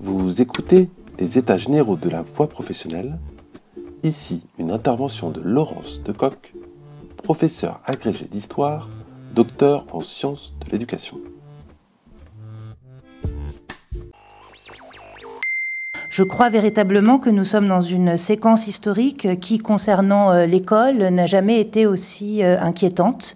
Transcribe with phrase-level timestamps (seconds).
[0.00, 3.18] Vous écoutez les états généraux de la voie professionnelle.
[4.02, 6.52] Ici, une intervention de Laurence Decoq,
[7.22, 8.88] professeur agrégé d'histoire,
[9.34, 11.18] docteur en sciences de l'éducation.
[16.16, 21.26] Je crois véritablement que nous sommes dans une séquence historique qui, concernant euh, l'école, n'a
[21.26, 23.34] jamais été aussi euh, inquiétante.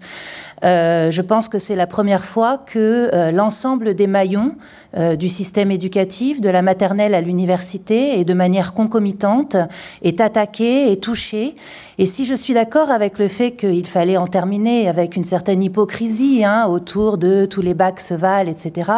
[0.63, 4.55] Euh, je pense que c'est la première fois que euh, l'ensemble des maillons
[4.95, 9.55] euh, du système éducatif, de la maternelle à l'université, et de manière concomitante,
[10.03, 11.55] est attaqué et touché.
[11.97, 15.63] Et si je suis d'accord avec le fait qu'il fallait en terminer avec une certaine
[15.63, 18.91] hypocrisie hein, autour de tous les bacs se valent, etc.,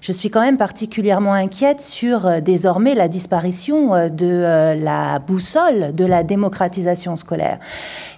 [0.00, 6.22] je suis quand même particulièrement inquiète sur désormais la disparition de la boussole de la
[6.22, 7.58] démocratisation scolaire.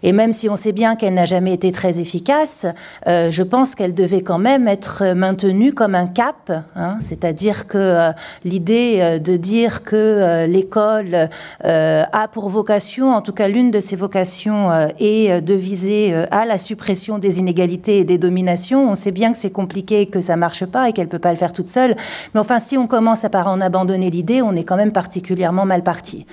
[0.03, 2.67] Et même si on sait bien qu'elle n'a jamais été très efficace,
[3.07, 6.99] euh, je pense qu'elle devait quand même être maintenue comme un cap, hein.
[7.01, 8.13] c'est-à-dire que euh,
[8.45, 11.29] l'idée euh, de dire que l'école
[11.63, 16.59] a pour vocation, en tout cas l'une de ses vocations, est de viser à la
[16.59, 18.91] suppression des inégalités et des dominations.
[18.91, 21.39] On sait bien que c'est compliqué, que ça marche pas et qu'elle peut pas le
[21.39, 21.97] faire toute seule.
[22.35, 25.65] Mais enfin, si on commence à par en abandonner l'idée, on est quand même particulièrement
[25.65, 26.27] mal parti.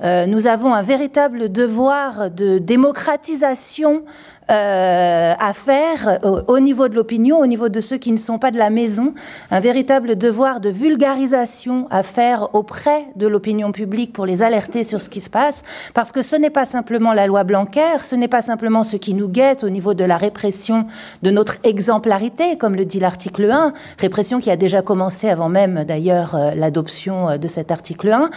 [0.00, 4.04] Nous avons un véritable devoir de démocratisation
[4.50, 8.50] euh, à faire au, niveau de l'opinion, au niveau de ceux qui ne sont pas
[8.50, 9.14] de la maison,
[9.50, 15.02] un véritable devoir de vulgarisation à faire auprès de l'opinion publique pour les alerter sur
[15.02, 18.28] ce qui se passe, parce que ce n'est pas simplement la loi Blanquer, ce n'est
[18.28, 20.86] pas simplement ce qui nous guette au niveau de la répression
[21.22, 25.84] de notre exemplarité, comme le dit l'article 1, répression qui a déjà commencé avant même
[25.84, 28.30] d'ailleurs euh, l'adoption euh, de cet article 1.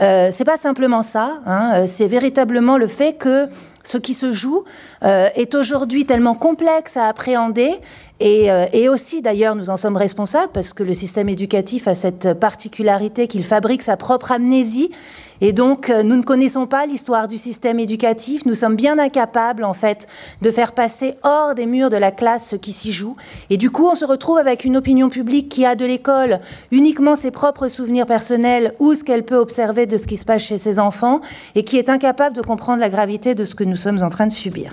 [0.00, 3.48] Euh, c'est pas simplement ça, hein, c'est véritablement le fait que
[3.84, 4.64] ce qui se joue
[5.04, 7.80] euh, est aujourd'hui tellement complexe à appréhender
[8.20, 11.94] et, euh, et aussi d'ailleurs nous en sommes responsables parce que le système éducatif a
[11.94, 14.90] cette particularité qu'il fabrique sa propre amnésie
[15.40, 18.46] et donc, euh, nous ne connaissons pas l'histoire du système éducatif.
[18.46, 20.06] Nous sommes bien incapables, en fait,
[20.42, 23.16] de faire passer hors des murs de la classe ce qui s'y joue.
[23.50, 26.40] Et du coup, on se retrouve avec une opinion publique qui a de l'école
[26.70, 30.42] uniquement ses propres souvenirs personnels ou ce qu'elle peut observer de ce qui se passe
[30.42, 31.20] chez ses enfants
[31.54, 34.26] et qui est incapable de comprendre la gravité de ce que nous sommes en train
[34.26, 34.72] de subir.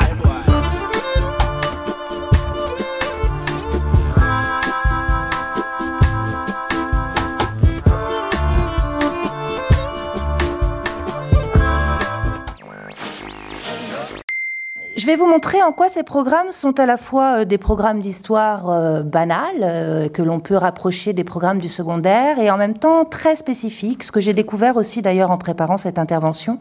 [15.01, 18.01] Je vais vous montrer en quoi ces programmes sont à la fois euh, des programmes
[18.01, 23.03] d'histoire euh, euh, que l'on peut rapprocher des programmes du secondaire, et en même temps
[23.03, 26.59] très spécifiques, ce que j'ai découvert aussi d'ailleurs en préparant cette intervention,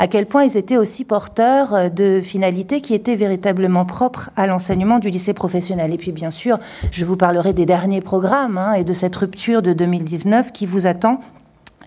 [0.00, 4.98] à quel point ils étaient aussi porteurs de finalités qui étaient véritablement propres à l'enseignement
[4.98, 5.94] du lycée professionnel.
[5.94, 6.58] Et puis bien sûr,
[6.90, 10.88] je vous parlerai des derniers programmes hein, et de cette rupture de 2019 qui vous
[10.88, 11.20] attend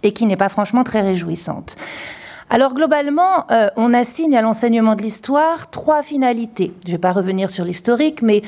[0.03, 1.75] et qui n'est pas franchement très réjouissante.
[2.51, 6.73] Alors globalement, euh, on assigne à l'enseignement de l'histoire trois finalités.
[6.83, 8.41] Je ne vais pas revenir sur l'historique, mais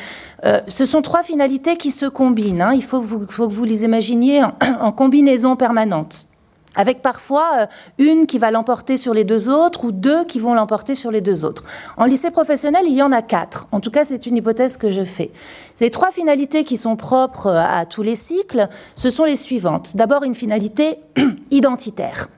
[0.44, 2.64] euh, ce sont trois finalités qui se combinent.
[2.64, 2.74] Hein.
[2.74, 4.42] Il faut, que vous les imaginiez
[4.82, 6.26] en, combinaison permanente
[6.74, 7.66] avec parfois euh,
[8.00, 11.22] une qui va l'emporter sur les deux autres ou deux qui vont l'emporter sur les
[11.22, 11.64] deux autres.
[11.96, 13.68] En lycée professionnel, il y en a quatre.
[13.72, 15.30] En tout cas, c'est une hypothèse que je fais.
[15.76, 19.96] Ces trois finalités qui sont propres à tous les cycles, ce sont les suivantes.
[19.96, 20.98] D'abord, une finalité
[21.52, 22.30] identitaire.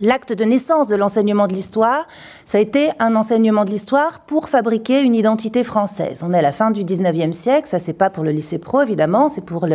[0.00, 2.08] L'acte de naissance de l'enseignement de l'histoire,
[2.46, 6.24] ça a été un enseignement de l'histoire pour fabriquer une identité française.
[6.26, 8.80] On est à la fin du 19e siècle, ça c'est pas pour le lycée pro
[8.80, 9.66] évidemment, c'est pour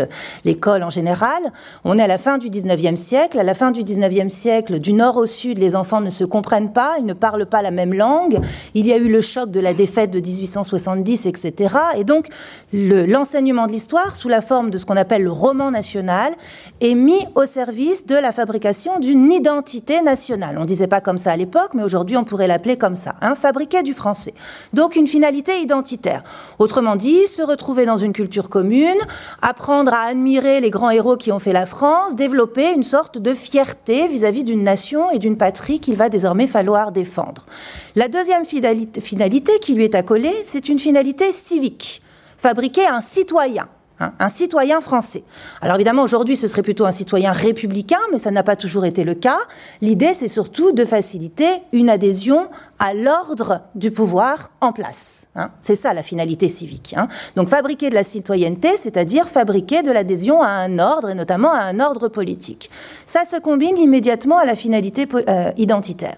[0.43, 1.39] l'école en général.
[1.85, 3.39] On est à la fin du 19e siècle.
[3.39, 6.73] À la fin du 19e siècle, du nord au sud, les enfants ne se comprennent
[6.73, 8.39] pas, ils ne parlent pas la même langue.
[8.73, 11.75] Il y a eu le choc de la défaite de 1870, etc.
[11.95, 12.27] Et donc
[12.73, 16.33] l'enseignement de l'histoire, sous la forme de ce qu'on appelle le roman national,
[16.81, 20.16] est mis au service de la fabrication d'une identité nationale
[20.57, 23.15] on ne disait pas comme ça à l'époque, mais aujourd'hui on pourrait l'appeler comme ça.
[23.21, 24.33] Hein, fabriquer du français.
[24.73, 26.23] Donc une finalité identitaire.
[26.59, 28.97] Autrement dit, se retrouver dans une culture commune,
[29.41, 33.33] apprendre à admirer les grands héros qui ont fait la France, développer une sorte de
[33.33, 37.45] fierté vis-à-vis d'une nation et d'une patrie qu'il va désormais falloir défendre.
[37.95, 42.01] La deuxième finalité qui lui est accolée, c'est une finalité civique.
[42.37, 43.67] Fabriquer un citoyen
[43.99, 45.23] Hein, un citoyen français.
[45.59, 49.03] Alors évidemment, aujourd'hui, ce serait plutôt un citoyen républicain, mais ça n'a pas toujours été
[49.03, 49.39] le cas.
[49.81, 52.47] L'idée, c'est surtout de faciliter une adhésion
[52.77, 55.27] à l'ordre du pouvoir en place.
[55.35, 55.49] Hein.
[55.61, 56.93] C'est ça la finalité civique.
[56.95, 57.07] Hein.
[57.35, 61.61] Donc fabriquer de la citoyenneté, c'est-à-dire fabriquer de l'adhésion à un ordre, et notamment à
[61.61, 62.69] un ordre politique.
[63.03, 66.17] Ça se combine immédiatement à la finalité euh, identitaire.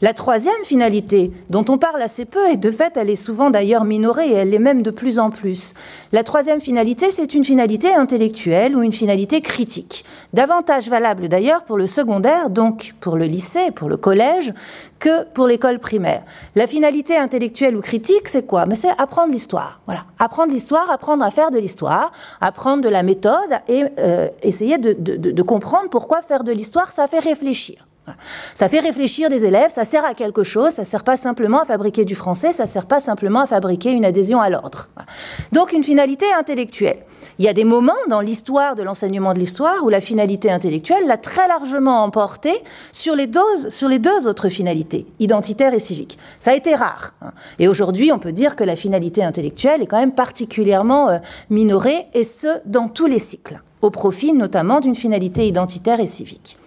[0.00, 3.84] La troisième finalité, dont on parle assez peu, et de fait elle est souvent d'ailleurs
[3.84, 5.74] minorée, et elle l'est même de plus en plus,
[6.12, 10.04] la troisième finalité, c'est une finalité intellectuelle ou une finalité critique.
[10.32, 14.54] Davantage valable d'ailleurs pour le secondaire, donc pour le lycée, pour le collège,
[15.00, 16.22] que pour l'école primaire.
[16.54, 18.66] La finalité intellectuelle ou critique, c'est quoi?
[18.66, 19.80] Mais c'est apprendre l'histoire.
[19.86, 24.78] Voilà, apprendre l'histoire, apprendre à faire de l'histoire, apprendre de la méthode et euh, essayer
[24.78, 27.87] de comprendre pourquoi faire de l'histoire, ça fait réfléchir.
[28.54, 31.64] Ça fait réfléchir des élèves, ça sert à quelque chose, ça sert pas simplement à
[31.64, 34.88] fabriquer du français, ça sert pas simplement à fabriquer une adhésion à l'ordre.
[35.52, 37.04] Donc une finalité intellectuelle.
[37.38, 41.06] Il y a des moments dans l'histoire de l'enseignement de l'histoire où la finalité intellectuelle
[41.06, 42.52] l'a très largement emporté
[42.90, 43.30] sur les,
[43.68, 46.18] sur les deux autres finalités, identitaire et civique.
[46.40, 47.14] Ça a été rare.
[47.22, 47.30] Hein.
[47.60, 51.18] Et aujourd'hui, on peut dire que la finalité intellectuelle est quand même particulièrement euh,
[51.48, 56.58] minorée, et ce, dans tous les cycles, au profit notamment d'une finalité identitaire et civique.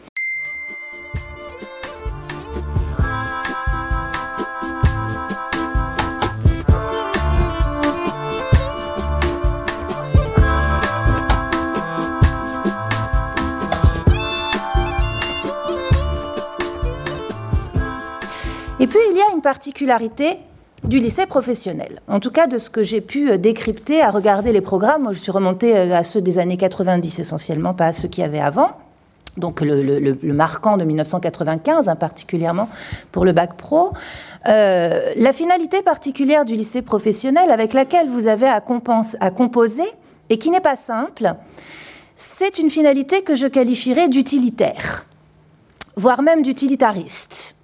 [18.81, 20.39] Et puis il y a une particularité
[20.83, 22.01] du lycée professionnel.
[22.07, 25.13] En tout cas, de ce que j'ai pu euh, décrypter à regarder les programmes, moi
[25.13, 28.39] je suis remontée euh, à ceux des années 90 essentiellement, pas à ceux qui avaient
[28.39, 28.71] avant.
[29.37, 32.69] Donc le, marquant de 1995, hein, particulièrement
[33.11, 33.93] pour le bac pro.
[34.47, 39.85] Euh, la finalité particulière du lycée professionnel avec laquelle vous avez à composer,
[40.31, 41.35] et qui n'est pas simple,
[42.15, 45.05] c'est une finalité que je qualifierais d'utilitaire,
[45.95, 47.55] voire même d'utilitariste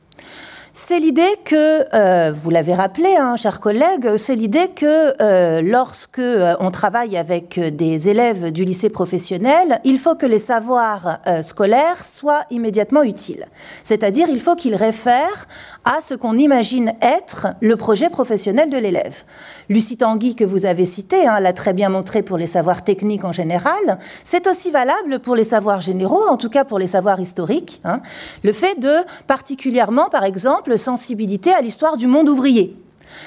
[0.80, 6.20] c'est l'idée que, euh, vous l'avez rappelé, hein, chers collègues, c'est l'idée que euh, lorsque
[6.20, 12.06] euh, on travaille avec des élèves du lycée professionnel, il faut que les savoirs scolaires
[12.06, 13.48] soient immédiatement utiles.
[13.82, 15.48] C'est-à-dire, il faut qu'ils réfèrent
[15.84, 19.24] à ce qu'on imagine être le projet professionnel de l'élève.
[19.70, 23.26] Lucie Tanguy, que vous avez cité, hein, l'a très bien montré pour les savoirs techniques
[23.26, 23.98] en général.
[24.24, 27.82] C'est aussi valable pour les savoirs généraux, en tout cas pour les savoirs historiques.
[27.84, 28.02] Hein.
[28.44, 28.94] Le fait de,
[29.26, 32.76] particulièrement, par exemple, sensibilité à l'histoire du monde ouvrier.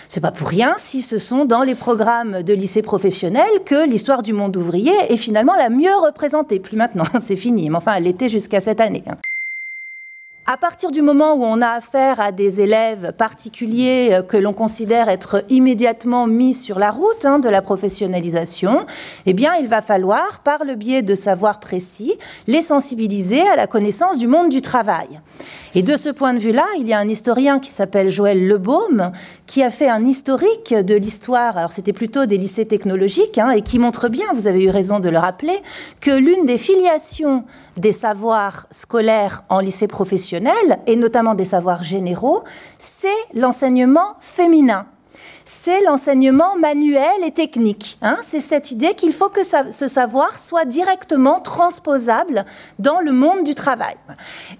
[0.09, 4.23] C'est pas pour rien si ce sont dans les programmes de lycée professionnel que l'histoire
[4.23, 6.61] du monde ouvrier est finalement la mieux représentée.
[6.61, 9.05] Plus maintenant, c'est fini, mais enfin, elle l'était jusqu'à cette année.
[9.07, 9.17] Hein
[10.53, 14.53] à partir du moment où on a affaire à des élèves particuliers euh, que l'on
[14.53, 18.85] considère être immédiatement mis sur la route hein, de la professionnalisation,
[19.27, 22.15] eh bien, il va falloir, par le biais de savoirs précis,
[22.49, 25.21] les sensibiliser à la connaissance du monde du travail.
[25.75, 29.13] Et de ce point de vue-là, il y a un historien qui s'appelle Joël Lebaume,
[29.47, 33.63] qui a fait un historique de l'histoire, alors c'était plutôt des lycées technologiques, hein, et
[33.63, 35.63] qui montre bien, vous avez eu raison de le rappeler,
[36.01, 37.45] que l'une des filiations
[37.77, 42.43] des savoirs scolaires en lycée professionnel, et notamment des savoirs généraux,
[42.79, 44.87] c'est l'enseignement féminin
[45.52, 47.99] c'est l'enseignement manuel et technique.
[48.02, 48.17] Hein.
[48.23, 52.47] c'est cette idée qu'il faut que ce savoir soit directement transposable
[52.79, 53.94] dans le monde du travail.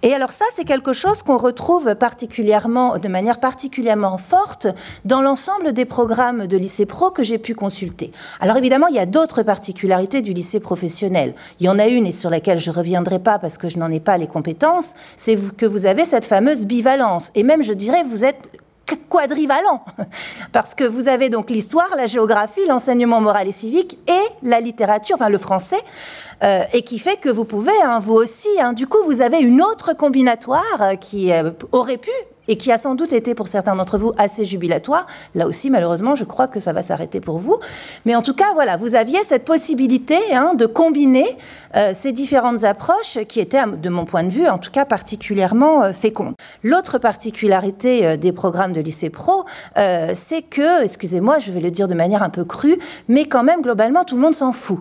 [0.02, 4.66] Et alors ça, c'est quelque chose qu'on retrouve particulièrement, de manière particulièrement forte
[5.04, 8.10] dans l'ensemble des programmes de lycée pro que j'ai pu consulter.
[8.40, 11.34] Alors évidemment, il y a d'autres particularités du lycée professionnel.
[11.60, 13.90] Il y en a une et sur laquelle je reviendrai pas parce que je n'en
[13.92, 17.30] ai pas les compétences, c'est que vous avez cette fameuse bivalence.
[17.37, 18.60] Et même, je dirais, vous êtes
[18.97, 19.85] quadrivalent,
[20.52, 25.16] parce que vous avez donc l'histoire, la géographie, l'enseignement moral et civique et la littérature,
[25.16, 25.80] enfin le français,
[26.42, 29.40] euh, et qui fait que vous pouvez, hein, vous aussi, hein, du coup, vous avez
[29.40, 32.11] une autre combinatoire euh, qui euh, aurait pu
[32.50, 35.07] et qui a sans doute été pour certains d'entre vous assez jubilatoire.
[35.37, 37.61] Là aussi, malheureusement, je crois que ça va s'arrêter pour vous.
[38.04, 41.38] Mais en tout cas, voilà, vous aviez cette possibilité hein, de combiner
[41.95, 46.35] ces différentes approches qui étaient, de mon point de vue, en tout cas particulièrement fécondes.
[46.64, 49.45] L'autre particularité des programmes de lycée pro,
[49.76, 53.62] c'est que, excusez-moi, je vais le dire de manière un peu crue, mais quand même,
[53.62, 54.80] globalement, tout le monde s'en fout.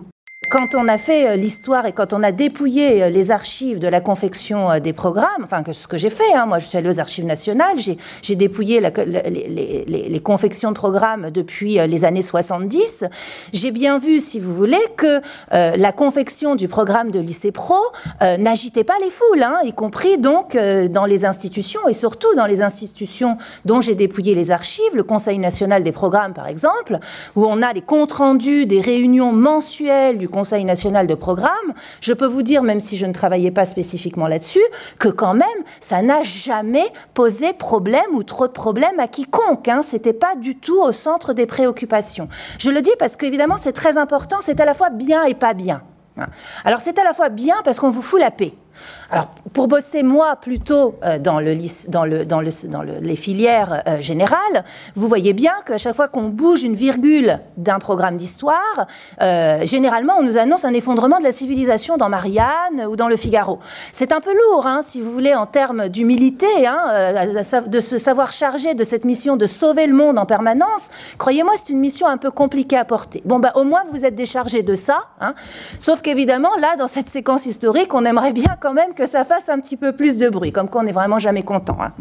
[0.50, 4.80] Quand on a fait l'histoire et quand on a dépouillé les archives de la confection
[4.80, 7.76] des programmes, enfin ce que j'ai fait, hein, moi je suis allée aux archives nationales,
[7.78, 13.04] j'ai dépouillé les, les, confections de programmes depuis les années 70,
[13.52, 15.20] j'ai bien vu, si vous voulez, que
[15.52, 17.80] la confection du programme de lycée pro
[18.20, 22.60] n'agitait pas les foules, hein, y compris donc dans les institutions et surtout dans les
[22.60, 26.98] institutions dont j'ai dépouillé les archives, le Conseil national des programmes par exemple,
[27.36, 31.50] où on a les comptes rendus des réunions mensuelles du Conseil national de programmes,
[32.00, 34.62] je peux vous dire, même si je ne travaillais pas spécifiquement là-dessus,
[34.98, 35.48] que quand même,
[35.80, 39.68] ça n'a jamais posé problème ou trop de problèmes à quiconque.
[39.68, 39.82] Hein.
[39.84, 42.28] C'était pas du tout au centre des préoccupations.
[42.58, 45.54] Je le dis parce qu'évidemment, c'est très important, c'est à la fois bien et pas
[45.54, 45.82] bien.
[46.18, 46.26] Hein.
[46.64, 48.54] Alors c'est à la fois bien parce qu'on vous fout la paix.
[49.10, 51.56] Alors, pour bosser, moi, plutôt euh, dans, le,
[51.88, 56.08] dans, le, dans, le, dans les filières euh, générales, vous voyez bien qu'à chaque fois
[56.08, 58.86] qu'on bouge une virgule d'un programme d'histoire,
[59.20, 63.16] euh, généralement, on nous annonce un effondrement de la civilisation dans Marianne ou dans Le
[63.16, 63.58] Figaro.
[63.92, 67.32] C'est un peu lourd, hein, si vous voulez, en termes d'humilité, hein,
[67.66, 70.90] de se savoir charger de cette mission de sauver le monde en permanence.
[71.18, 73.22] Croyez-moi, c'est une mission un peu compliquée à porter.
[73.24, 75.04] Bon, bah, au moins, vous êtes déchargé de ça.
[75.20, 75.34] Hein.
[75.78, 79.48] Sauf qu'évidemment, là, dans cette séquence historique, on aimerait bien quand même que ça fasse
[79.48, 81.78] un petit peu plus de bruit, comme qu'on n'est vraiment jamais content.
[81.80, 81.92] Hein.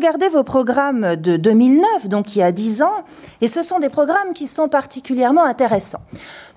[0.00, 3.04] Regardé vos programmes de 2009, donc il y a 10 ans,
[3.42, 6.00] et ce sont des programmes qui sont particulièrement intéressants.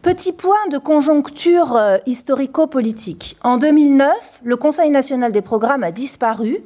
[0.02, 3.36] Petit point de conjoncture euh, historico-politique.
[3.44, 4.08] En 2009,
[4.46, 6.64] le Conseil national des programmes a disparu,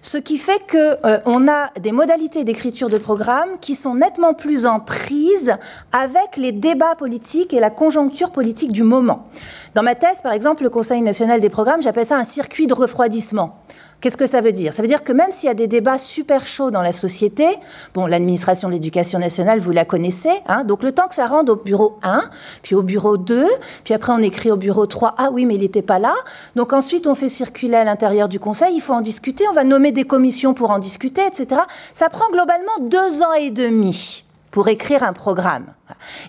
[0.00, 4.66] ce qui fait qu'on euh, a des modalités d'écriture de programmes qui sont nettement plus
[4.66, 5.54] en prise
[5.92, 9.28] avec les débats politiques et la conjoncture politique du moment.
[9.76, 12.74] Dans ma thèse, par exemple, le Conseil national des programmes, j'appelle ça un circuit de
[12.74, 13.60] refroidissement.
[14.06, 14.72] Qu'est-ce que ça veut dire?
[14.72, 17.44] Ça veut dire que même s'il y a des débats super chauds dans la société,
[17.92, 21.50] bon, l'administration de l'éducation nationale, vous la connaissez, hein, donc le temps que ça rende
[21.50, 22.30] au bureau 1,
[22.62, 23.48] puis au bureau 2,
[23.82, 26.14] puis après on écrit au bureau 3, ah oui, mais il n'était pas là.
[26.54, 29.64] Donc ensuite on fait circuler à l'intérieur du conseil, il faut en discuter, on va
[29.64, 31.62] nommer des commissions pour en discuter, etc.
[31.92, 34.22] Ça prend globalement deux ans et demi
[34.52, 35.66] pour écrire un programme.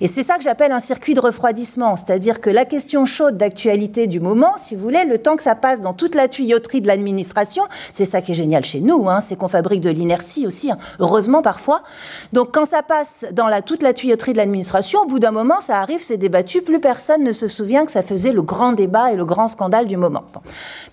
[0.01, 4.07] Et c'est ça que j'appelle un circuit de refroidissement, c'est-à-dire que la question chaude d'actualité
[4.07, 6.87] du moment, si vous voulez, le temps que ça passe dans toute la tuyauterie de
[6.87, 10.71] l'administration, c'est ça qui est génial chez nous, hein, c'est qu'on fabrique de l'inertie aussi,
[10.71, 11.83] hein, heureusement parfois.
[12.33, 15.59] Donc quand ça passe dans la, toute la tuyauterie de l'administration, au bout d'un moment,
[15.59, 19.11] ça arrive, c'est débattu, plus personne ne se souvient que ça faisait le grand débat
[19.11, 20.23] et le grand scandale du moment.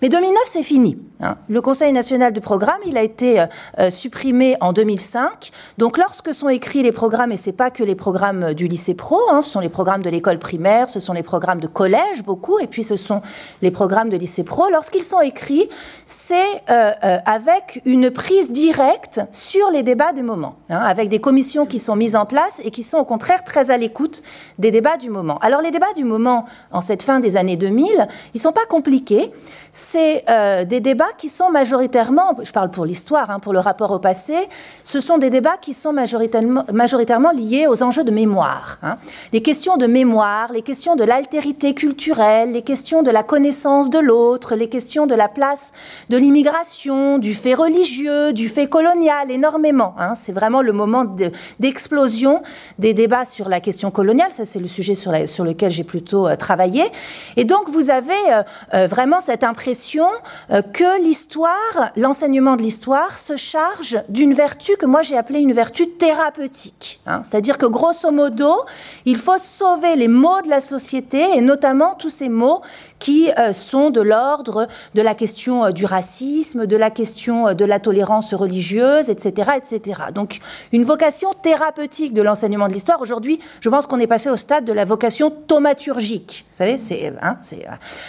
[0.01, 0.97] Mais 2009, c'est fini.
[1.21, 1.37] Hein.
[1.47, 3.45] Le Conseil national du programme, il a été euh,
[3.79, 5.51] euh, supprimé en 2005.
[5.77, 9.19] Donc lorsque sont écrits les programmes, et c'est pas que les programmes du lycée pro,
[9.31, 9.41] hein.
[9.41, 12.67] ce sont les programmes de l'école primaire, ce sont les programmes de collège beaucoup, et
[12.67, 13.21] puis ce sont
[13.61, 14.69] les programmes de lycée pro.
[14.71, 15.69] Lorsqu'ils sont écrits,
[16.05, 16.35] c'est
[16.69, 21.65] euh, euh, avec une prise directe sur les débats du moment, hein, avec des commissions
[21.65, 24.23] qui sont mises en place et qui sont au contraire très à l'écoute
[24.57, 25.37] des débats du moment.
[25.39, 29.31] Alors les débats du moment, en cette fin des années 2000, ils sont pas compliqués.
[29.71, 33.91] C'est euh, des débats qui sont majoritairement, je parle pour l'histoire, hein, pour le rapport
[33.91, 34.35] au passé,
[34.83, 38.44] ce sont des débats qui sont majoritairement, majoritairement liés aux enjeux de mémoire.
[38.83, 38.97] Hein.
[39.33, 43.99] Les questions de mémoire, les questions de l'altérité culturelle, les questions de la connaissance de
[43.99, 45.71] l'autre, les questions de la place
[46.09, 49.95] de l'immigration, du fait religieux, du fait colonial, énormément.
[49.97, 50.15] Hein.
[50.15, 51.05] C'est vraiment le moment
[51.59, 52.41] d'explosion
[52.79, 54.31] des débats sur la question coloniale.
[54.31, 56.83] Ça, c'est le sujet sur, lequel j'ai plutôt euh, travaillé.
[57.37, 60.07] Et donc, vous avez euh, euh, vraiment cette impression
[60.73, 65.89] que l'histoire, l'enseignement de l'histoire, se charge d'une vertu que moi j'ai appelée une vertu
[65.89, 67.01] thérapeutique.
[67.05, 67.21] Hein.
[67.23, 68.34] C'est-à-dire que grosso modo,
[69.05, 72.61] il faut sauver les mots de la société et notamment tous ces mots
[72.99, 77.53] qui euh, sont de l'ordre de la question euh, du racisme, de la question euh,
[77.53, 80.01] de la tolérance religieuse, etc., etc.
[80.13, 80.39] Donc,
[80.71, 83.01] une vocation thérapeutique de l'enseignement de l'histoire.
[83.01, 86.45] Aujourd'hui, je pense qu'on est passé au stade de la vocation thaumaturgique.
[86.51, 87.37] Vous savez, c'est, hein,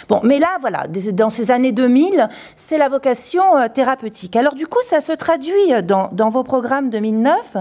[0.07, 0.21] bon.
[0.23, 3.43] Mais là, voilà, dans ces années 2000, c'est la vocation
[3.73, 4.35] thérapeutique.
[4.35, 7.57] Alors, du coup, ça se traduit dans, dans vos programmes 2009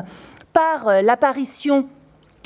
[0.53, 1.87] par l'apparition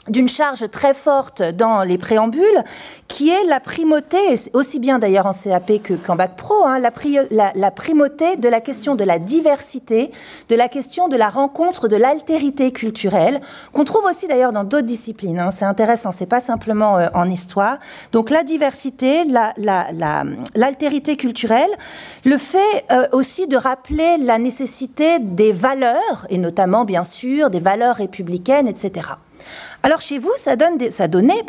[0.09, 2.64] d'une charge très forte dans les préambules,
[3.07, 4.19] qui est la primauté,
[4.54, 5.73] aussi bien d'ailleurs en CAP
[6.04, 10.11] qu'en Bac Pro, hein, la, primauté de la question de la diversité,
[10.49, 13.40] de la question de la rencontre, de l'altérité culturelle,
[13.73, 15.38] qu'on trouve aussi d'ailleurs dans d'autres disciplines.
[15.38, 15.50] Hein.
[15.50, 17.78] c'est intéressant, c'est pas simplement euh, en histoire.
[18.12, 19.25] Donc la diversité,
[20.54, 21.71] l'altérité culturelle,
[22.25, 27.61] le fait euh, aussi de rappeler la nécessité des valeurs, et notamment bien sûr des
[27.61, 29.11] valeurs républicaines, etc.
[29.83, 31.43] Alors chez vous, ça, donne donnait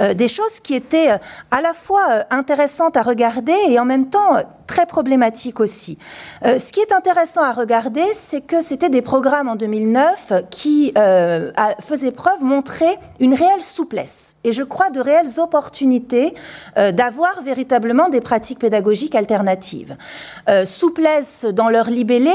[0.00, 1.18] euh, des choses qui étaient euh,
[1.50, 4.36] à la fois euh, intéressantes à regarder et en même temps
[4.66, 5.96] très problématiques aussi.
[6.44, 10.92] ce qui est intéressant à regarder, c'est que c'était des programmes en 2009 qui
[11.80, 16.34] faisaient preuve, montraient une réelle souplesse et je crois de réelles opportunités
[16.76, 19.96] d'avoir véritablement des pratiques pédagogiques alternatives.
[20.66, 22.34] souplesse dans leur libellé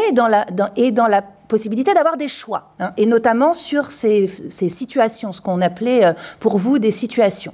[0.75, 1.21] et dans la
[1.53, 6.57] possibilité d'avoir des choix, hein, et notamment sur ces, situations, ce qu'on appelait euh, pour
[6.57, 7.53] vous des situations.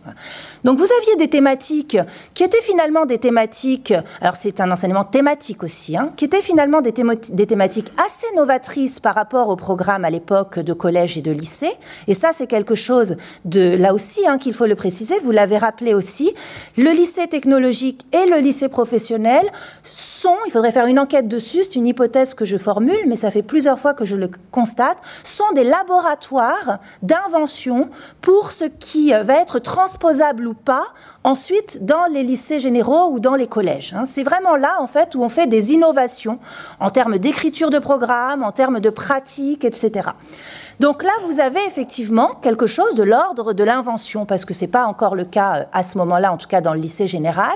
[0.63, 1.97] Donc vous aviez des thématiques
[2.33, 6.79] qui étaient finalement des thématiques, alors c'est un enseignement thématique aussi, hein, qui étaient finalement
[6.79, 6.93] des,
[7.29, 11.73] des, thématiques assez novatrices par rapport au programme à l'époque de collège et de lycée,
[12.07, 15.57] et ça c'est quelque chose de, là aussi, hein, qu'il faut le préciser, vous l'avez
[15.57, 16.33] rappelé aussi,
[16.77, 19.45] le lycée technologique et le lycée professionnel
[19.83, 23.29] sont, il faudrait faire une enquête dessus, c'est une hypothèse que je formule, mais ça
[23.29, 27.89] fait plusieurs fois que je le constate, sont des laboratoires d'invention
[28.21, 30.87] pour ce qui va être transposable ou pas
[31.23, 33.93] ensuite dans les lycées généraux ou dans les collèges.
[33.93, 34.05] Hein.
[34.05, 36.39] C'est vraiment là, en fait, où on fait des innovations
[36.79, 40.09] en termes d'écriture de programmes, en termes de pratique, etc.
[40.79, 44.71] Donc là, vous avez effectivement quelque chose de l'ordre de l'invention, parce que ce n'est
[44.71, 47.55] pas encore le cas euh, à ce moment-là, en tout cas dans le lycée général,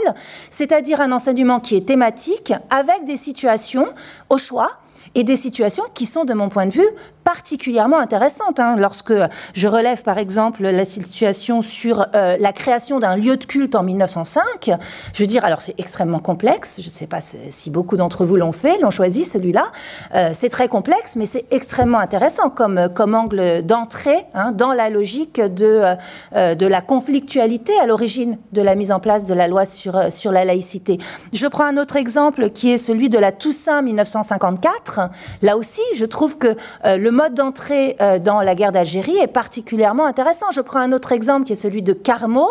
[0.49, 3.87] c'est-à-dire un enseignement qui est thématique, avec des situations
[4.29, 4.71] au choix,
[5.15, 6.87] et des situations qui sont, de mon point de vue,
[7.23, 8.59] particulièrement intéressante.
[8.59, 8.75] Hein.
[8.77, 9.13] Lorsque
[9.53, 13.83] je relève par exemple la situation sur euh, la création d'un lieu de culte en
[13.83, 14.71] 1905,
[15.13, 18.35] je veux dire, alors c'est extrêmement complexe, je ne sais pas si beaucoup d'entre vous
[18.35, 19.71] l'ont fait, l'ont choisi celui-là,
[20.15, 24.89] euh, c'est très complexe, mais c'est extrêmement intéressant comme, comme angle d'entrée hein, dans la
[24.89, 25.95] logique de,
[26.35, 30.11] euh, de la conflictualité à l'origine de la mise en place de la loi sur,
[30.11, 30.97] sur la laïcité.
[31.31, 35.09] Je prends un autre exemple qui est celui de la Toussaint 1954.
[35.41, 40.05] Là aussi, je trouve que le mode d'entrée euh, dans la guerre d'Algérie est particulièrement
[40.05, 40.47] intéressant.
[40.51, 42.47] Je prends un autre exemple qui est celui de Carmo.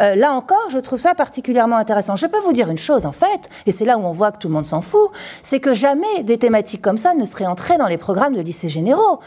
[0.00, 2.16] Euh, là encore, je trouve ça particulièrement intéressant.
[2.16, 4.38] Je peux vous dire une chose, en fait, et c'est là où on voit que
[4.38, 5.10] tout le monde s'en fout,
[5.42, 8.68] c'est que jamais des thématiques comme ça ne seraient entrées dans les programmes de lycées
[8.68, 9.20] généraux.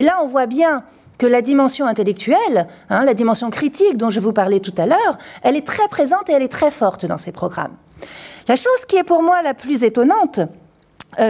[0.00, 0.84] Là, on voit bien
[1.18, 5.18] que la dimension intellectuelle, hein, la dimension critique dont je vous parlais tout à l'heure,
[5.42, 7.76] elle est très présente et elle est très forte dans ces programmes.
[8.48, 10.40] La chose qui est pour moi la plus étonnante,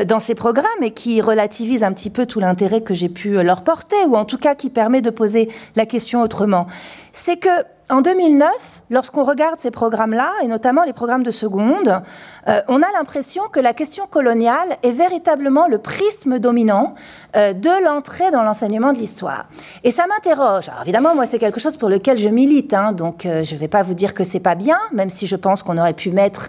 [0.06, 3.42] dans ces programmes et qui relativise un petit peu tout l'intérêt que j'ai pu euh,
[3.42, 6.66] leur porter, ou en tout cas qui permet de poser la question autrement.
[7.12, 7.48] C'est que
[7.88, 8.48] en 2009,
[8.90, 12.02] lorsqu'on regarde ces programmes-là, et notamment les programmes de seconde,
[12.48, 16.94] euh, on a l'impression que la question coloniale est véritablement le prisme dominant
[17.34, 19.46] de l'entrée dans l'enseignement de l'histoire.
[19.84, 20.68] Et ça m'interroge.
[20.68, 23.68] Alors évidemment, moi, c'est quelque chose pour lequel je milite, hein, donc je ne vais
[23.68, 26.48] pas vous dire que c'est pas bien, même si je pense qu'on aurait pu mettre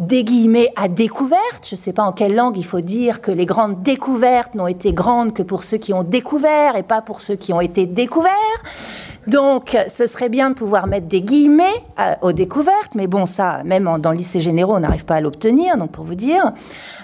[0.00, 1.66] des guillemets à découverte.
[1.68, 4.66] Je ne sais pas en quelle langue il faut dire que les grandes découvertes n'ont
[4.66, 7.86] été grandes que pour ceux qui ont découvert et pas pour ceux qui ont été
[7.86, 8.32] découverts.
[9.26, 13.60] Donc, ce serait bien de pouvoir mettre des guillemets euh, aux découvertes, mais bon, ça,
[13.64, 16.52] même dans le lycée généraux, on n'arrive pas à l'obtenir, donc pour vous dire.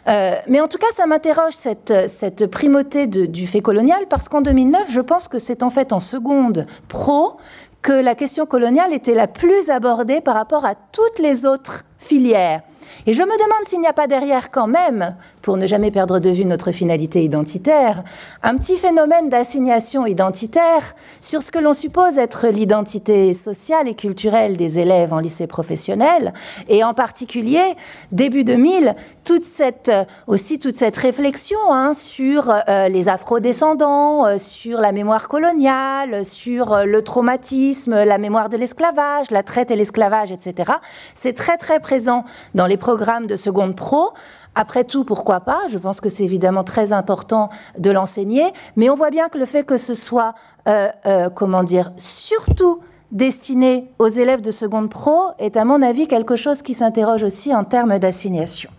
[0.08, 4.40] Euh, mais en tout cas, ça m'interroge cette, cette primauté du fait colonial, parce qu'en
[4.40, 7.36] 2009, je pense que c'est en fait en seconde pro
[7.82, 12.62] que la question coloniale était la plus abordée par rapport à toutes les autres filières.
[13.06, 15.16] Et je me demande s'il n'y a pas derrière quand même,
[15.46, 18.02] pour ne jamais perdre de vue notre finalité identitaire,
[18.42, 24.56] un petit phénomène d'assignation identitaire sur ce que l'on suppose être l'identité sociale et culturelle
[24.56, 26.34] des élèves en lycée professionnel,
[26.68, 27.76] et en particulier,
[28.10, 29.92] début 2000, toute cette,
[30.26, 36.72] aussi toute cette réflexion hein, sur euh, les afrodescendants, euh, sur la mémoire coloniale, sur
[36.72, 40.72] euh, le traumatisme, la mémoire de l'esclavage, la traite et l'esclavage, etc.
[41.14, 42.24] C'est très très présent
[42.56, 44.12] dans les programmes de seconde pro.
[44.58, 45.60] Après tout, pourquoi pas?
[45.68, 49.44] Je pense que c'est évidemment très important de l'enseigner, mais on voit bien que le
[49.44, 50.34] fait que ce soit,
[50.66, 52.80] euh, euh, comment dire, surtout
[53.12, 57.54] destiné aux élèves de seconde pro est à mon avis quelque chose qui s'interroge aussi
[57.54, 58.70] en termes d'assignation.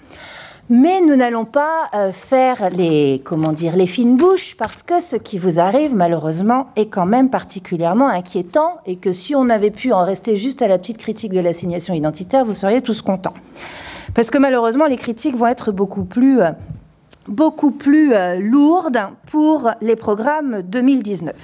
[0.69, 5.15] Mais nous n'allons pas euh, faire les, comment dire, les fines bouches parce que ce
[5.15, 9.93] qui vous arrive, malheureusement, est quand même particulièrement inquiétant et que si on avait pu
[9.93, 13.35] en rester juste à la petite critique de l'assignation identitaire, vous seriez tous contents.
[14.13, 16.51] Parce que malheureusement, les critiques vont être beaucoup plus, euh,
[17.27, 21.35] beaucoup plus euh, lourdes pour les programmes 2019.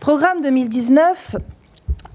[0.00, 1.34] Programme 2019,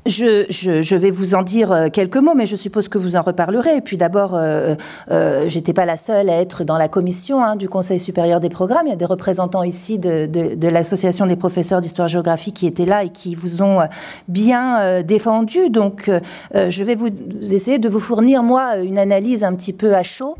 [0.08, 3.22] je, je, vais vous en dire euh, quelques mots, mais je suppose que vous en
[3.22, 3.78] reparlerez.
[3.78, 4.76] Et puis d'abord, euh,
[5.12, 8.50] euh, j'étais pas la seule à être dans la commission hein, du Conseil supérieur des
[8.50, 8.88] programmes.
[8.88, 12.86] Il y a des représentants ici de, de, de l'association des professeurs d'histoire-géographie qui étaient
[12.86, 13.80] là et qui vous ont
[14.28, 15.70] bien euh, défendu.
[15.70, 16.10] Donc,
[16.54, 17.10] je vais vous
[17.54, 20.36] essayer de vous fournir moi une analyse un petit peu à chaud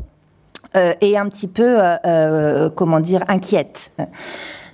[0.74, 1.78] et un petit peu,
[2.74, 3.92] comment dire, inquiète.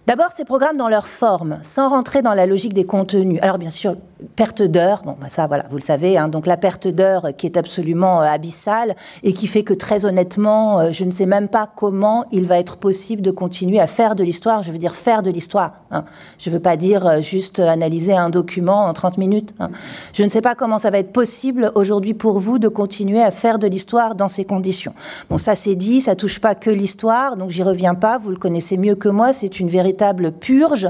[0.08, 3.38] D'abord, ces programmes dans leur forme, sans rentrer dans la logique des contenus.
[3.42, 3.94] Alors bien sûr,
[4.36, 7.44] perte d'heure, bon, bah, ça, voilà, vous le savez, hein, donc la perte d'heure qui
[7.44, 11.48] est absolument euh, abyssale et qui fait que très honnêtement, euh, je ne sais même
[11.48, 14.62] pas comment il va être possible de continuer à faire de l'histoire.
[14.62, 15.82] Je veux dire faire de l'histoire.
[15.90, 16.06] Hein.
[16.38, 19.54] Je ne veux pas dire euh, juste analyser un document en 30 minutes.
[19.60, 19.68] Hein.
[20.14, 23.30] Je ne sais pas comment ça va être possible aujourd'hui pour vous de continuer à
[23.30, 24.94] faire de l'histoire dans ces conditions.
[25.28, 28.16] Bon, ça c'est dit, ça touche pas que l'histoire, donc j'y reviens pas.
[28.16, 29.97] Vous le connaissez mieux que moi, c'est une véritable
[30.40, 30.88] purge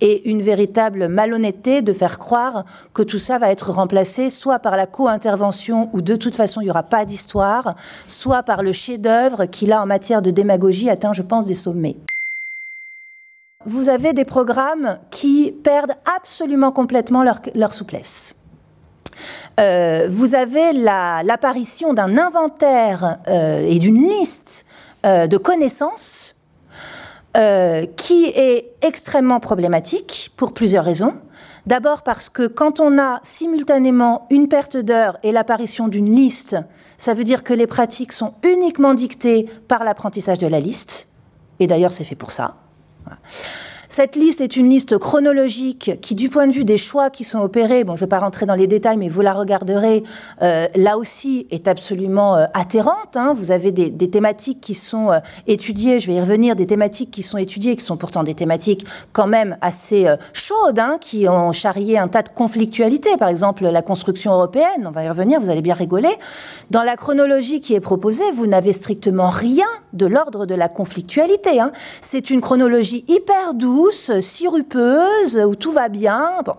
[0.00, 4.76] et une véritable malhonnêteté de faire croire que tout ça va être remplacé soit par
[4.76, 9.46] la co-intervention où de toute façon il n'y aura pas d'histoire, soit par le chef-d'œuvre
[9.46, 11.96] qui là en matière de démagogie atteint je pense des sommets.
[13.66, 18.34] Vous avez des programmes qui perdent absolument complètement leur, souplesse.
[19.58, 24.64] Euh, vous avez l'apparition d'un inventaire euh, et d'une liste
[25.04, 26.34] euh, de connaissances
[27.36, 31.14] euh, qui est extrêmement problématique pour plusieurs raisons.
[31.66, 36.56] D'abord parce que quand on a simultanément une perte d'heures et l'apparition d'une liste,
[36.96, 41.08] ça veut dire que les pratiques sont uniquement dictées par l'apprentissage de la liste.
[41.60, 42.56] Et d'ailleurs, c'est fait pour ça.
[43.90, 47.40] Cette liste est une liste chronologique qui, du point de vue des choix qui sont
[47.40, 50.04] opérés, bon, je ne vais pas rentrer dans les détails, mais vous la regarderez,
[50.42, 53.16] euh, là aussi est absolument euh, atterrante.
[53.16, 53.34] Hein.
[53.34, 57.10] Vous avez des, des, thématiques qui sont euh, étudiées, je vais y revenir, des thématiques
[57.10, 61.28] qui sont étudiées, qui sont pourtant des thématiques quand même assez euh, chaudes, hein, qui
[61.28, 63.16] ont charrié un tas de conflictualités.
[63.16, 66.16] Par exemple, la construction européenne, on va y revenir, vous allez bien rigoler.
[66.70, 71.58] Dans la chronologie qui est proposée, vous n'avez strictement rien de l'ordre de la conflictualité.
[71.58, 71.72] Hein.
[72.00, 73.79] C'est une chronologie hyper douce
[74.20, 76.42] sirupeuse, où tout va bien.
[76.44, 76.54] Bon.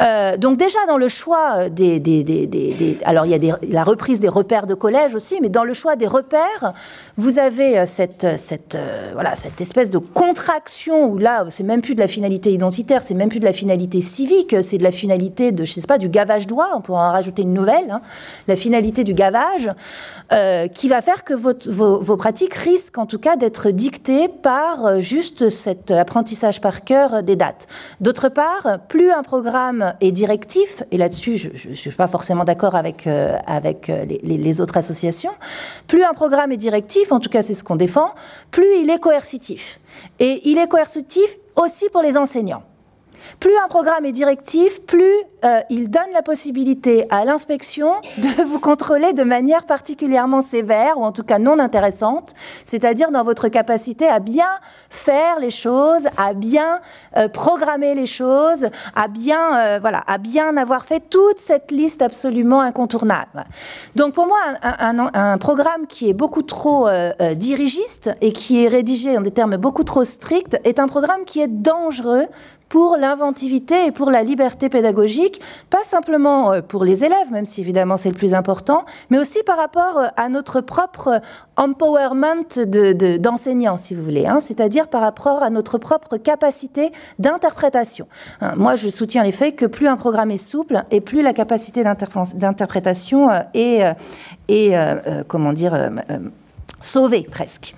[0.00, 3.82] Euh, donc déjà dans le choix des, des, des, des alors il y a la
[3.82, 6.72] reprise des repères de collège aussi, mais dans le choix des repères,
[7.16, 11.82] vous avez euh, cette, cette euh, voilà cette espèce de contraction où là c'est même
[11.82, 14.92] plus de la finalité identitaire, c'est même plus de la finalité civique, c'est de la
[14.92, 18.00] finalité de je sais pas du gavage d'oie, on pourrait en rajouter une nouvelle, hein,
[18.46, 19.70] la finalité du gavage,
[20.32, 24.28] euh, qui va faire que votre, vos, vos, pratiques risquent en tout cas d'être dictées
[24.28, 27.66] par juste cet apprentissage par cœur des dates.
[28.00, 32.74] D'autre part, plus un programme et directif, et là-dessus je ne suis pas forcément d'accord
[32.74, 35.32] avec, euh, avec euh, les, les, autres associations,
[35.86, 38.14] plus un programme est directif, en tout cas c'est ce qu'on défend,
[38.50, 39.80] plus il est coercitif.
[40.18, 42.62] Et il est coercitif aussi pour les enseignants.
[43.40, 45.02] Plus un programme est directif, plus
[45.44, 51.04] euh, il donne la possibilité à l'inspection de vous contrôler de manière particulièrement sévère, ou
[51.04, 54.48] en tout cas non intéressante, c'est-à-dire dans votre capacité à bien
[54.90, 56.80] faire les choses, à bien
[57.16, 62.60] euh, programmer les choses, à bien, euh, à bien avoir fait toute cette liste absolument
[62.60, 63.44] incontournable.
[63.94, 66.88] Donc pour moi, un, un programme qui est beaucoup trop
[67.34, 71.40] dirigiste et qui est rédigé en des termes beaucoup trop stricts est un programme qui
[71.40, 72.26] est dangereux
[72.68, 77.60] pour l'inventivité et pour la liberté pédagogique, pas simplement euh, pour les élèves, même si
[77.60, 81.20] évidemment c'est le plus important, mais aussi par rapport euh, à notre propre
[81.56, 82.44] empowerment
[83.18, 88.06] d'enseignants, de, si vous voulez, hein, c'est-à-dire par rapport à notre propre capacité d'interprétation.
[88.40, 91.32] Hein, moi, je soutiens les faits que plus un programme est souple et plus la
[91.32, 93.82] capacité d'interprétation euh, est,
[94.48, 94.74] est
[95.26, 95.90] comment dire,
[96.80, 97.74] sauvée presque.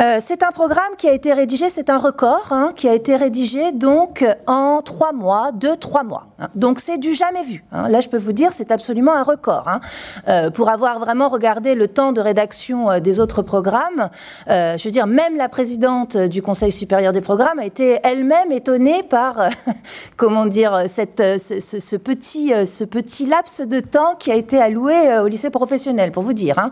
[0.00, 3.16] Euh, c'est un programme qui a été rédigé, c'est un record, hein, qui a été
[3.16, 6.28] rédigé donc en trois mois, deux, trois mois.
[6.38, 6.48] Hein.
[6.54, 7.64] Donc c'est du jamais vu.
[7.72, 7.88] Hein.
[7.88, 9.66] Là, je peux vous dire, c'est absolument un record.
[9.66, 9.80] Hein.
[10.28, 14.08] Euh, pour avoir vraiment regardé le temps de rédaction euh, des autres programmes,
[14.48, 18.52] euh, je veux dire, même la présidente du Conseil supérieur des programmes a été elle-même
[18.52, 19.48] étonnée par, euh,
[20.16, 24.60] comment dire, cette, ce, ce, ce, petit, ce petit laps de temps qui a été
[24.60, 26.58] alloué au lycée professionnel, pour vous dire.
[26.58, 26.70] Hein.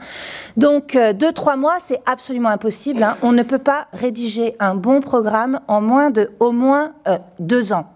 [0.57, 3.05] Donc deux, trois mois, c'est absolument impossible.
[3.22, 7.72] On ne peut pas rédiger un bon programme en moins de au moins euh, deux
[7.72, 7.96] ans.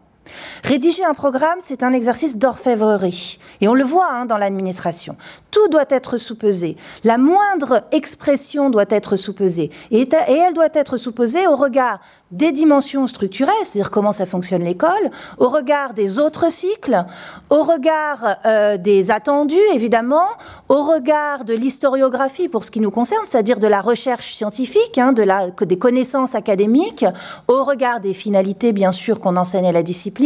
[0.64, 3.38] Rédiger un programme, c'est un exercice d'orfèvrerie.
[3.61, 5.16] Et on le voit hein, dans l'administration.
[5.51, 6.77] Tout doit être sous-pesé.
[7.05, 9.71] La moindre expression doit être sous-pesée.
[9.90, 15.11] Et, elle doit être sous-pesée au regard des dimensions structurelles, c'est-à-dire comment ça fonctionne l'école,
[15.38, 17.05] au regard des autres cycles,
[17.49, 20.29] au regard euh, des attendus, évidemment,
[20.69, 25.12] au regard de l'historiographie pour ce qui nous concerne, c'est-à-dire de la recherche scientifique, hein,
[25.12, 27.05] de la, des connaissances académiques,
[27.49, 30.19] au regard des finalités, bien sûr, qu'on enseigne à la discipline,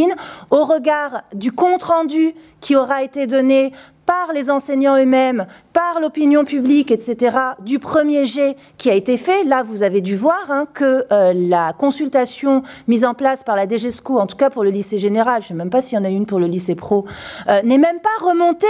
[0.50, 3.72] au regard du compte-rendu qui aura été donné
[4.06, 9.44] par les enseignants eux-mêmes, par l'opinion publique, etc., du premier jet qui a été fait.
[9.44, 13.66] Là, vous avez dû voir hein, que euh, la consultation mise en place par la
[13.66, 16.00] DGESCO, en tout cas pour le lycée général, je ne sais même pas s'il y
[16.00, 17.06] en a une pour le lycée pro,
[17.48, 18.66] euh, n'est même pas remontée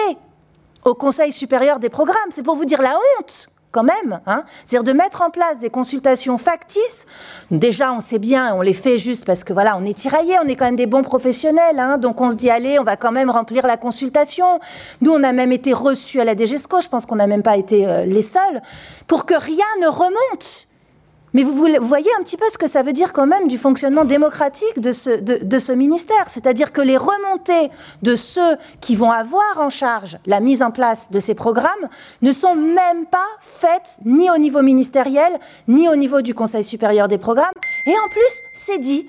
[0.84, 2.30] au Conseil supérieur des programmes.
[2.30, 4.20] C'est pour vous dire la honte quand même.
[4.26, 7.06] Hein C'est-à-dire de mettre en place des consultations factices.
[7.50, 10.46] Déjà, on sait bien, on les fait juste parce que voilà, on est tiraillé, on
[10.46, 11.78] est quand même des bons professionnels.
[11.78, 14.60] Hein donc on se dit, allez, on va quand même remplir la consultation.
[15.00, 17.56] Nous, on a même été reçus à la DGESCO, je pense qu'on n'a même pas
[17.56, 18.62] été euh, les seuls,
[19.08, 20.68] pour que rien ne remonte.
[21.34, 24.04] Mais vous, voyez un petit peu ce que ça veut dire quand même du fonctionnement
[24.04, 26.28] démocratique de ce, de, ce ministère.
[26.28, 27.70] C'est-à-dire que les remontées
[28.02, 31.88] de ceux qui vont avoir en charge la mise en place de ces programmes
[32.22, 35.32] ne sont même pas faites ni au niveau ministériel,
[35.66, 37.52] ni au niveau du Conseil supérieur des programmes.
[37.86, 39.08] Et en plus, c'est dit.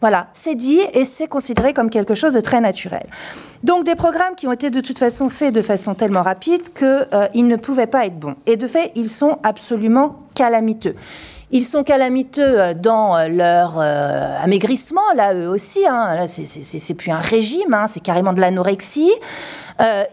[0.00, 3.06] Voilà, c'est dit et c'est considéré comme quelque chose de très naturel.
[3.62, 7.06] Donc des programmes qui ont été de toute façon faits de façon tellement rapide qu'ils
[7.12, 8.36] euh, ne pouvaient pas être bons.
[8.46, 10.94] Et de fait, ils sont absolument calamiteux.
[11.52, 15.84] Ils sont calamiteux euh, dans euh, leur euh, amaigrissement, là, eux aussi.
[15.86, 16.14] Hein.
[16.14, 19.12] Là, c'est plus un régime, hein, c'est carrément de l'anorexie.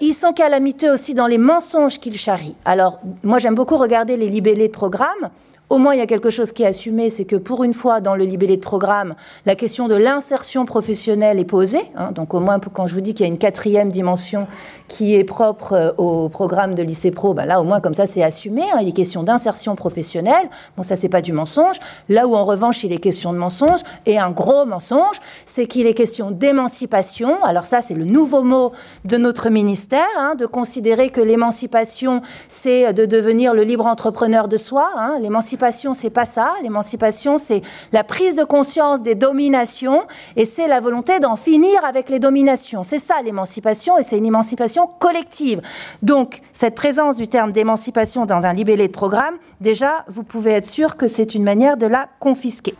[0.02, 2.56] ils sont calamiteux aussi dans les mensonges qu'ils charrient.
[2.66, 5.30] Alors, moi, j'aime beaucoup regarder les libellés de programmes
[5.70, 8.00] au moins il y a quelque chose qui est assumé, c'est que pour une fois
[8.00, 11.92] dans le libellé de programme, la question de l'insertion professionnelle est posée.
[11.96, 12.12] Hein.
[12.14, 14.48] donc au moins quand je vous dis qu'il y a une quatrième dimension
[14.88, 18.06] qui est propre euh, au programme de lycée pro, ben là au moins comme ça
[18.06, 18.64] c'est assumé.
[18.74, 18.80] Hein.
[18.82, 20.50] il est question d'insertion professionnelle.
[20.78, 21.80] Bon ça c'est pas du mensonge.
[22.08, 25.86] Là où en revanche il est question de mensonge et un gros mensonge, c'est qu'il
[25.86, 27.44] est question d'émancipation.
[27.44, 28.72] Alors ça c'est le nouveau mot
[29.04, 34.56] de notre ministère, hein, de considérer que l'émancipation c'est de devenir le libre entrepreneur de
[34.56, 34.90] soi.
[35.20, 36.54] l'émancipation l'émancipation, c'est pas ça.
[36.62, 40.04] L'émancipation, c'est la prise de conscience des dominations
[40.36, 42.84] et c'est la volonté d'en finir avec les dominations.
[42.84, 45.62] C'est ça l'émancipation et c'est une émancipation collective.
[46.04, 50.68] Donc, cette présence du terme d'émancipation dans un libellé de programme, déjà, vous pouvez être
[50.68, 52.76] sûr que c'est une manière de la confisquer.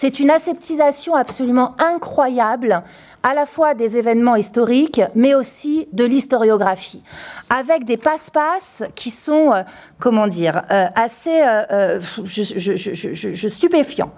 [0.00, 2.84] C'est une aseptisation absolument incroyable
[3.22, 7.02] à la fois des événements historiques, mais aussi de l'historiographie,
[7.50, 9.62] avec des passe-passe qui sont, euh,
[9.98, 12.00] comment dire, euh, assez euh,
[13.48, 14.12] stupéfiants.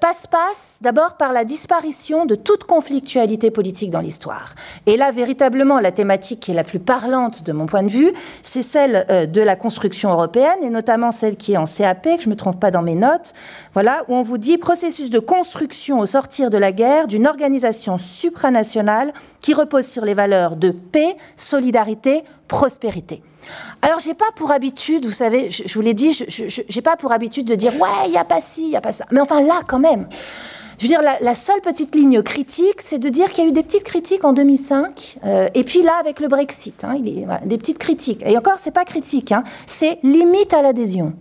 [0.00, 4.54] Passe-passe d'abord par la disparition de toute conflictualité politique dans l'histoire.
[4.86, 8.12] Et là, véritablement, la thématique qui est la plus parlante de mon point de vue,
[8.42, 12.26] c'est celle de la construction européenne, et notamment celle qui est en CAP, que je
[12.26, 13.34] ne me trompe pas dans mes notes,
[13.72, 17.98] voilà, où on vous dit processus de construction au sortir de la guerre d'une organisation
[18.14, 23.22] supranationale qui repose sur les valeurs de paix, solidarité, prospérité.
[23.82, 27.12] Alors, j'ai pas pour habitude, vous savez, je, vous l'ai dit, je n'ai pas pour
[27.12, 29.04] habitude de dire ouais, il n'y a pas ci, il n'y a pas ça.
[29.10, 30.06] Mais enfin, là, quand même.
[30.78, 33.52] Je veux dire, la, seule petite ligne critique, c'est de dire qu'il y a eu
[33.52, 37.78] des petites critiques en 2005, euh, et puis là, avec le Brexit, hein, des petites
[37.78, 38.22] critiques.
[38.26, 41.14] Et encore, c'est pas critique, hein, c'est limite à l'adhésion.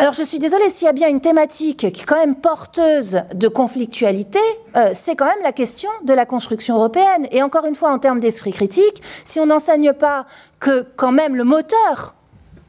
[0.00, 3.20] Alors je suis désolée, s'il y a bien une thématique qui est quand même porteuse
[3.34, 4.38] de conflictualité,
[4.74, 7.28] euh, c'est quand même la question de la construction européenne.
[7.32, 10.24] Et encore une fois, en termes d'esprit critique, si on n'enseigne pas
[10.58, 12.14] que quand même le moteur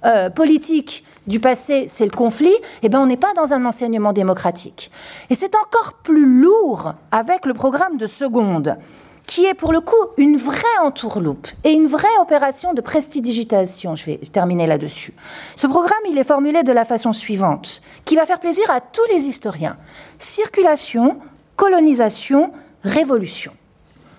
[0.04, 4.12] euh, politique du passé, c'est le conflit, eh ben on n'est pas dans un enseignement
[4.12, 4.91] démocratique.
[5.30, 8.76] Et c'est encore plus lourd avec le programme de seconde
[9.27, 13.95] qui est pour le coup une vraie entourloupe et une vraie opération de prestidigitation.
[13.95, 15.13] Je vais terminer là-dessus.
[15.55, 19.05] Ce programme, il est formulé de la façon suivante, qui va faire plaisir à tous
[19.13, 19.77] les historiens.
[20.19, 21.17] Circulation,
[21.55, 22.51] colonisation,
[22.84, 23.53] révolution.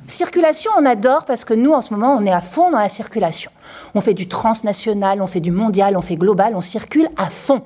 [0.06, 2.88] Circulation, on adore parce que nous, en ce moment, on est à fond dans la
[2.88, 3.52] circulation.
[3.94, 7.62] On fait du transnational, on fait du mondial, on fait global, on circule à fond.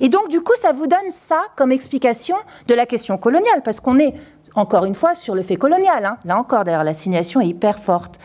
[0.00, 3.80] Et donc, du coup, ça vous donne ça comme explication de la question coloniale, parce
[3.80, 4.14] qu'on est
[4.54, 6.04] encore une fois, sur le fait colonial.
[6.04, 6.16] Hein.
[6.24, 8.18] Là encore, d'ailleurs, l'assignation est hyper forte.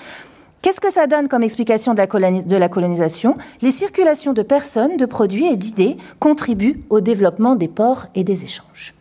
[0.61, 3.37] Qu'est-ce que ça donne comme explication de la, colonisation?
[3.61, 8.43] Les circulations de personnes, de produits et d'idées contribuent au développement des ports et des
[8.43, 8.95] échanges.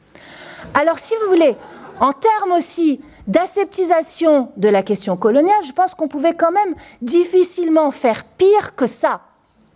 [0.74, 1.56] Alors, si vous voulez,
[2.00, 7.90] en termes aussi d'aseptisation de la question coloniale, je pense qu'on pouvait quand même difficilement
[7.90, 9.22] faire pire que ça.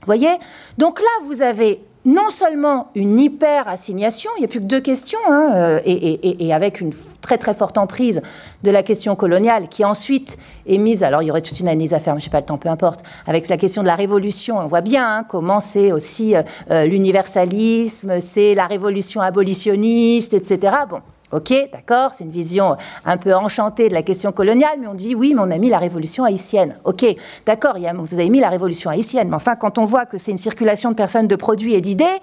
[0.05, 0.37] voyez?
[0.77, 5.19] Donc là, vous avez non seulement une hyper-assignation, il n'y a plus que deux questions,
[5.29, 6.91] hein, euh, et, avec une
[7.21, 8.23] très très forte emprise
[8.63, 11.93] de la question coloniale, qui ensuite est mise, alors il y aurait toute une analyse
[11.93, 13.95] à faire, mais je sais pas le temps, peu importe, avec la question de la
[13.95, 20.33] révolution, on voit bien hein, comment c'est aussi euh, euh, l'universalisme, c'est la révolution abolitionniste,
[20.33, 20.77] etc.
[20.89, 24.95] Bon, Ok, d'accord, c'est une vision un peu enchantée de la question coloniale, mais on
[24.95, 26.77] dit oui, mais on a mis la révolution haïtienne.
[26.85, 27.05] Ok,
[27.45, 30.39] d'accord, vous avez mis la révolution haïtienne, mais enfin, quand on voit que c'est une
[30.39, 32.21] circulation de personnes, de produits et d'idées,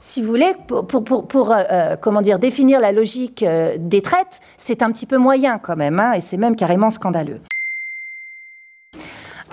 [0.00, 4.82] si vous voulez, pour, euh, euh, comment dire, définir la logique euh, des traites, c'est
[4.82, 7.40] un petit peu moyen quand même, hein, et c'est même carrément scandaleux.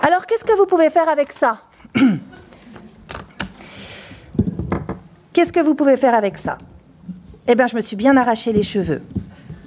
[0.00, 1.58] Alors, qu'est-ce que vous pouvez faire avec ça?
[5.32, 6.58] Qu'est-ce que vous pouvez faire avec ça?
[7.48, 9.02] Eh bien, je me suis bien arraché les cheveux.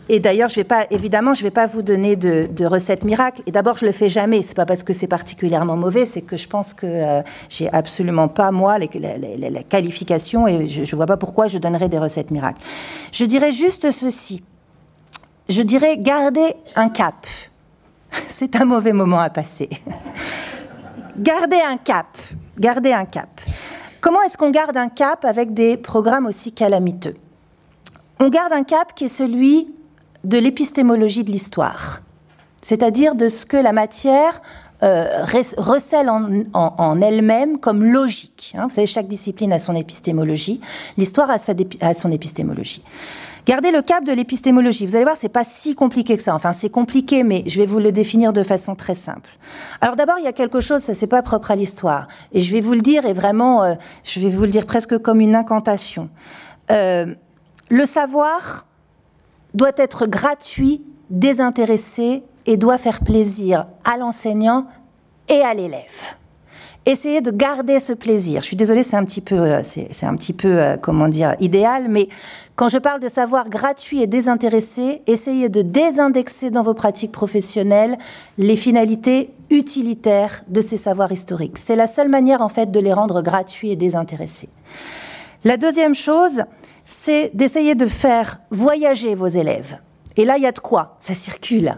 [0.08, 3.04] Et d'ailleurs, je vais pas, évidemment, je ne vais pas vous donner de, de recette
[3.04, 3.42] miracle.
[3.48, 4.44] Et d'abord, je le fais jamais.
[4.44, 8.28] C'est pas parce que c'est particulièrement mauvais, c'est que je pense que euh, j'ai absolument
[8.28, 8.88] pas moi les,
[9.68, 12.62] qualifications et je, ne vois pas pourquoi je donnerais des recettes miracles.
[13.12, 14.44] Je dirais juste ceci.
[15.50, 17.26] Je dirais garder un cap.
[18.28, 19.70] C'est un mauvais moment à passer.
[21.18, 22.16] garder un cap.
[22.60, 23.42] Garder un cap.
[24.02, 27.16] Comment est-ce qu'on garde un cap avec des programmes aussi calamiteux?
[28.20, 29.74] On garde un cap qui est celui
[30.24, 32.02] de l'épistémologie de l'histoire,
[32.62, 34.42] c'est-à-dire de ce que la matière
[34.84, 35.26] euh,
[35.58, 38.54] recèle en, elle-même comme logique.
[38.58, 38.64] Hein.
[38.64, 40.60] Vous savez, chaque discipline a son épistémologie,
[40.98, 41.38] l'histoire a,
[41.82, 42.84] a, son épistémologie.
[43.46, 44.88] Gardez le cap de l'épistémologie.
[44.88, 46.34] Vous allez voir, c'est pas si compliqué que ça.
[46.34, 49.30] Enfin, c'est compliqué, mais je vais vous le définir de façon très simple.
[49.82, 52.52] Alors d'abord, il y a quelque chose, ça c'est pas propre à l'histoire, et je
[52.52, 55.36] vais vous le dire, et vraiment, euh, je vais vous le dire presque comme une
[55.36, 56.10] incantation.
[56.72, 57.14] Euh,
[57.70, 58.66] le savoir
[59.54, 64.68] doit être gratuit, désintéressé et doit faire plaisir à l'enseignant
[65.30, 66.16] et à l'élève.
[66.88, 68.42] Essayez de garder ce plaisir.
[68.42, 71.36] Je suis désolée, c'est un petit peu, euh, c'est un petit peu, euh, comment dire,
[71.40, 72.10] idéal, mais
[72.56, 77.98] quand je parle de savoir gratuit et désintéressé, essayez de désindexer dans vos pratiques professionnelles
[78.38, 81.58] les finalités utilitaires de ces savoirs historiques.
[81.58, 84.50] C'est la seule manière, en fait, de les rendre gratuits et désintéressés.
[85.44, 86.44] La deuxième chose,
[86.86, 89.80] c'est d'essayer de faire voyager vos élèves.
[90.16, 91.76] Et là, il y a de quoi Ça circule.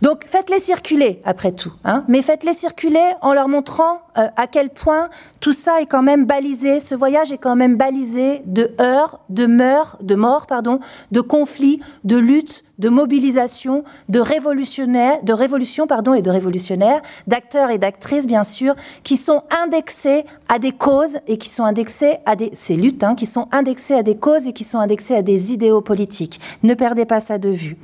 [0.00, 2.04] Donc faites-les circuler, après tout, hein.
[2.08, 6.24] mais faites-les circuler en leur montrant euh, à quel point tout ça est quand même
[6.24, 10.80] balisé, ce voyage est quand même balisé de heurts, de meurs, de morts, pardon,
[11.12, 17.70] de conflits, de luttes, de mobilisation, de révolutionnaires, de révolution pardon et de révolutionnaires, d'acteurs
[17.70, 22.34] et d'actrices bien sûr, qui sont indexés à des causes et qui sont indexés à
[22.34, 25.22] des ces luttes hein, qui sont indexées à des causes et qui sont indexées à
[25.22, 26.40] des idéaux politiques.
[26.64, 27.76] Ne perdez pas ça de vue.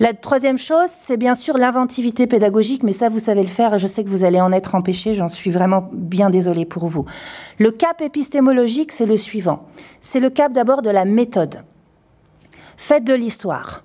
[0.00, 3.78] La troisième chose, c'est bien sûr l'inventivité pédagogique, mais ça vous savez le faire et
[3.78, 5.14] je sais que vous allez en être empêché.
[5.14, 7.04] J'en suis vraiment bien désolée pour vous.
[7.60, 9.68] Le cap épistémologique, c'est le suivant.
[10.00, 11.62] C'est le cap d'abord de la méthode.
[12.76, 13.84] Faites de l'histoire.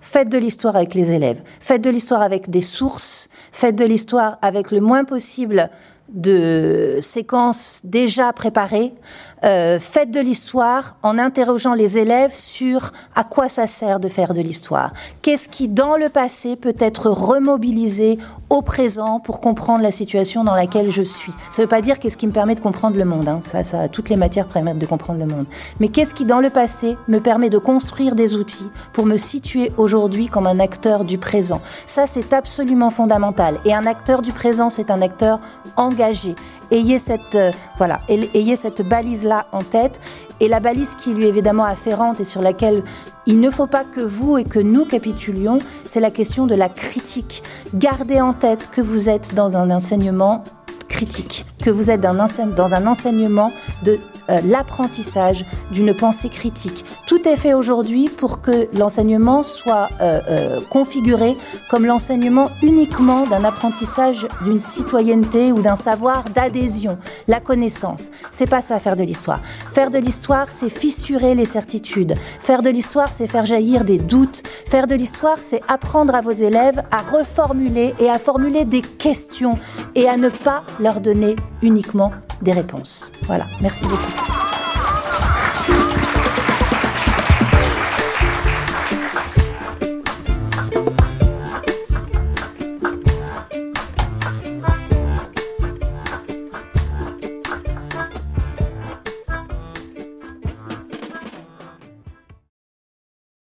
[0.00, 1.42] Faites de l'histoire avec les élèves.
[1.60, 3.28] Faites de l'histoire avec des sources.
[3.52, 5.70] Faites de l'histoire avec le moins possible
[6.08, 8.94] de séquences déjà préparées,
[9.44, 14.34] euh, faites de l'histoire en interrogeant les élèves sur à quoi ça sert de faire
[14.34, 14.92] de l'histoire.
[15.22, 18.18] Qu'est-ce qui, dans le passé, peut être remobilisé
[18.50, 21.32] au présent pour comprendre la situation dans laquelle je suis?
[21.50, 23.28] Ça ne veut pas dire qu'est-ce qui me permet de comprendre le monde.
[23.28, 23.40] Hein.
[23.44, 25.46] Ça, ça, toutes les matières permettent de comprendre le monde.
[25.80, 29.72] Mais qu'est-ce qui, dans le passé, me permet de construire des outils pour me situer
[29.76, 31.60] aujourd'hui comme un acteur du présent?
[31.86, 33.60] Ça, c'est absolument fondamental.
[33.64, 35.40] Et un acteur du présent, c'est un acteur
[35.76, 36.34] engagé.
[36.70, 40.00] Ayez cette, euh, voilà, ayez cette balise-là en tête.
[40.40, 42.84] Et la balise qui lui est évidemment afférente et sur laquelle
[43.26, 46.68] il ne faut pas que vous et que nous capitulions, c'est la question de la
[46.68, 47.42] critique.
[47.74, 50.44] Gardez en tête que vous êtes dans un enseignement
[50.88, 53.98] critique, que vous êtes dans un enseignement de
[54.30, 56.84] euh, l'apprentissage d'une pensée critique.
[57.06, 61.34] Tout est fait aujourd'hui pour que l'enseignement soit euh, euh, configuré
[61.70, 68.10] comme l'enseignement uniquement d'un apprentissage d'une citoyenneté ou d'un savoir d'adhésion, la connaissance.
[68.28, 69.40] C'est pas ça faire de l'histoire.
[69.70, 72.14] Faire de l'histoire, c'est fissurer les certitudes.
[72.38, 74.42] Faire de l'histoire, c'est faire jaillir des doutes.
[74.66, 79.58] Faire de l'histoire, c'est apprendre à vos élèves à reformuler et à formuler des questions
[79.94, 83.12] et à ne pas leur donner uniquement des réponses.
[83.26, 84.12] Voilà, merci beaucoup.